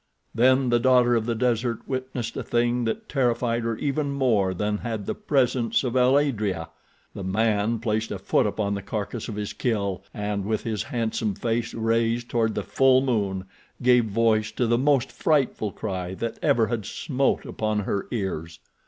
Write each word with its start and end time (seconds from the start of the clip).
Then 0.33 0.69
the 0.69 0.79
daughter 0.79 1.13
of 1.15 1.27
the 1.27 1.35
desert 1.35 1.87
witnessed 1.87 2.35
a 2.35 2.41
thing 2.41 2.85
that 2.85 3.07
terrified 3.07 3.61
her 3.61 3.77
even 3.77 4.11
more 4.13 4.51
than 4.51 4.79
had 4.79 5.05
the 5.05 5.13
presence 5.13 5.83
of 5.83 5.95
el 5.95 6.13
adrea. 6.17 6.69
The 7.13 7.23
man 7.23 7.77
placed 7.77 8.09
a 8.09 8.17
foot 8.17 8.47
upon 8.47 8.73
the 8.73 8.81
carcass 8.81 9.27
of 9.29 9.35
his 9.35 9.53
kill, 9.53 10.01
and, 10.11 10.43
with 10.43 10.63
his 10.63 10.81
handsome 10.81 11.35
face 11.35 11.75
raised 11.75 12.29
toward 12.31 12.55
the 12.55 12.63
full 12.63 13.01
moon, 13.03 13.45
gave 13.83 14.05
voice 14.05 14.51
to 14.53 14.65
the 14.65 14.79
most 14.79 15.11
frightful 15.11 15.71
cry 15.71 16.15
that 16.15 16.39
ever 16.41 16.65
had 16.65 16.87
smote 16.87 17.45
upon 17.45 17.81
her 17.81 18.07
ears. 18.09 18.57